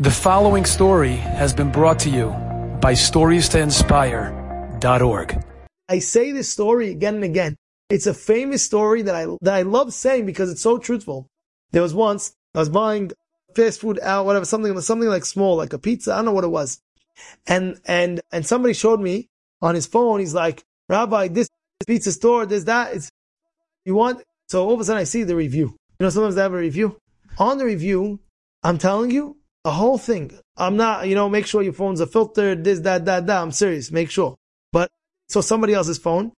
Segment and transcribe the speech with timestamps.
[0.00, 2.28] The following story has been brought to you
[2.80, 5.44] by StoriesToInspire.org.
[5.88, 7.56] I say this story again and again.
[7.90, 11.26] It's a famous story that I that I love saying because it's so truthful.
[11.72, 13.10] There was once I was buying
[13.56, 16.12] fast food out, whatever, something something like small, like a pizza.
[16.12, 16.80] I don't know what it was,
[17.48, 19.28] and and and somebody showed me
[19.60, 20.20] on his phone.
[20.20, 21.48] He's like, Rabbi, this
[21.88, 22.94] pizza store, there's that.
[22.94, 23.10] It's
[23.84, 24.22] you want.
[24.46, 25.74] So all of a sudden, I see the review.
[25.98, 27.00] You know, sometimes they have a review.
[27.38, 28.20] On the review,
[28.62, 29.37] I'm telling you,
[29.68, 30.30] the whole thing.
[30.56, 33.42] I'm not, you know, make sure your phones are filtered, this, that, that, that.
[33.42, 34.34] I'm serious, make sure.
[34.72, 34.90] But
[35.28, 36.32] so somebody else's phone.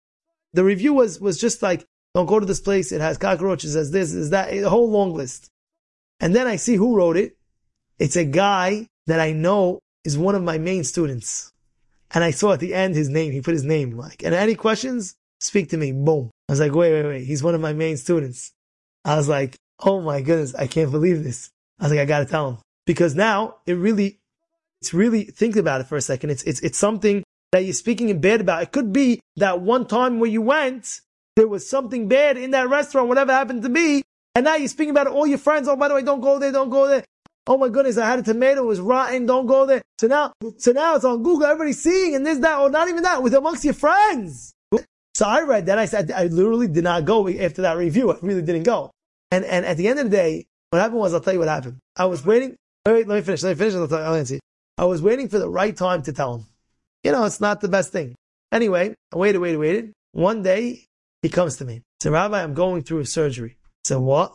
[0.55, 1.85] The review was was just like,
[2.15, 2.91] don't go to this place.
[2.91, 5.51] It has cockroaches, as this, is that, a whole long list.
[6.21, 7.37] And then I see who wrote it.
[7.99, 11.53] It's a guy that I know is one of my main students.
[12.13, 13.33] And I saw at the end his name.
[13.33, 15.93] He put his name like, and any questions, speak to me.
[15.93, 16.31] Boom.
[16.49, 17.25] I was like, wait, wait, wait.
[17.27, 18.53] He's one of my main students.
[19.05, 21.51] I was like, oh my goodness, I can't believe this.
[21.79, 24.19] I was like, I gotta tell him because now it really,
[24.81, 26.31] it's really, think about it for a second.
[26.31, 28.63] It's, it's, it's something that you're speaking in bad about.
[28.63, 31.03] It could be that one time where you went,
[31.37, 34.03] there was something bad in that restaurant, whatever happened to be,
[34.35, 35.69] and now you're speaking about it, all your friends.
[35.69, 37.05] Oh, by the way, don't go there, don't go there.
[37.47, 39.83] Oh my goodness, I had a tomato, it was rotten, don't go there.
[40.01, 43.03] So now, so now it's on Google, everybody's seeing, and this, that, or not even
[43.03, 44.55] that, with amongst your friends.
[44.73, 48.13] So I read that, I said, I literally did not go after that review.
[48.13, 48.93] I really didn't go.
[49.31, 51.49] And, and at the end of the day, what happened was, I'll tell you what
[51.49, 51.79] happened.
[51.97, 52.57] I was waiting,
[52.87, 53.43] Wait, let me finish.
[53.43, 53.75] Let me finish.
[53.93, 54.41] I'll, answer you.
[54.77, 56.47] I was waiting for the right time to tell him.
[57.05, 58.15] You know, it's not the best thing.
[58.51, 59.93] Anyway, I waited, waited, waited.
[60.13, 60.87] One day,
[61.23, 61.83] he comes to me.
[62.01, 63.57] Said, Rabbi, I'm going through a surgery.
[63.85, 64.33] Said, what?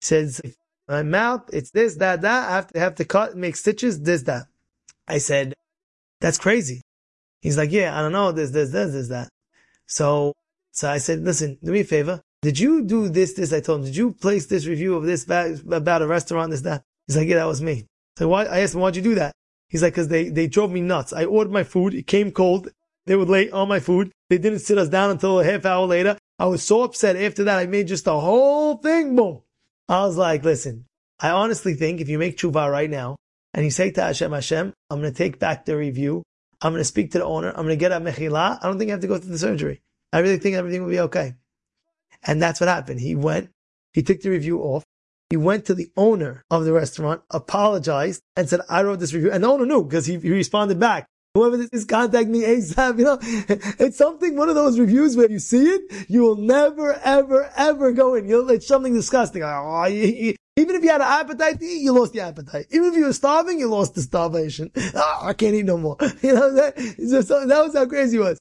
[0.00, 0.40] He says,
[0.88, 2.48] my mouth, it's this, that, that.
[2.48, 4.46] I have to, have to cut, make stitches, this, that.
[5.06, 5.54] I said,
[6.20, 6.82] that's crazy.
[7.40, 9.28] He's like, yeah, I don't know, this, this, this, this, that.
[9.86, 10.34] So,
[10.72, 12.20] so I said, listen, do me a favor.
[12.42, 13.52] Did you do this, this?
[13.52, 16.82] I told him, did you place this review of this about a restaurant, this, that?
[17.10, 17.86] He's like, yeah, that was me.
[18.18, 19.32] So why, I asked him, why'd you do that?
[19.68, 21.12] He's like, cause they, they drove me nuts.
[21.12, 21.92] I ordered my food.
[21.92, 22.68] It came cold.
[23.06, 24.12] They were late on my food.
[24.28, 26.16] They didn't sit us down until a half hour later.
[26.38, 27.16] I was so upset.
[27.16, 29.16] After that, I made just the whole thing.
[29.16, 29.42] Boom.
[29.88, 30.84] I was like, listen,
[31.18, 33.16] I honestly think if you make tshuva right now
[33.54, 36.22] and you say to Hashem, Hashem, I'm going to take back the review.
[36.60, 37.48] I'm going to speak to the owner.
[37.48, 38.60] I'm going to get a mechila.
[38.62, 39.80] I don't think I have to go through the surgery.
[40.12, 41.34] I really think everything will be okay.
[42.22, 43.00] And that's what happened.
[43.00, 43.50] He went,
[43.92, 44.84] he took the review off.
[45.30, 49.30] He went to the owner of the restaurant, apologized, and said, I wrote this review.
[49.30, 51.06] And the owner knew because he, he responded back.
[51.34, 52.98] Whoever this is, contact me ASAP.
[52.98, 53.18] You know,
[53.78, 57.92] it's something, one of those reviews where you see it, you will never, ever, ever
[57.92, 58.28] go in.
[58.28, 59.42] You'll, it's something disgusting.
[59.42, 62.66] Even if you had an appetite to eat, you lost the appetite.
[62.70, 64.72] Even if you were starving, you lost the starvation.
[64.76, 65.96] Oh, I can't eat no more.
[66.22, 68.38] You know, that, that was how crazy he was.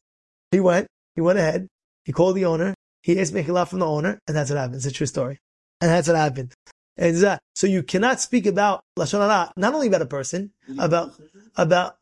[0.51, 1.67] He went, he went ahead,
[2.03, 2.73] he called the owner,
[3.03, 4.77] he asked mechila from the owner, and that's what happened.
[4.77, 5.38] It's a true story.
[5.79, 6.53] And that's what happened.
[7.00, 11.16] And uh, so you cannot speak about lashon hara not only about a person, about
[11.56, 11.96] about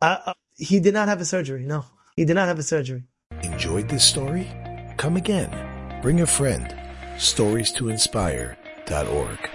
[0.00, 1.66] uh, uh, he did not have a surgery.
[1.66, 1.84] No,
[2.16, 3.04] he did not have a surgery.
[3.42, 4.48] Enjoyed this story?
[4.96, 5.52] Come again.
[6.00, 6.74] Bring a friend.
[7.18, 9.50] Stories to inspire.org.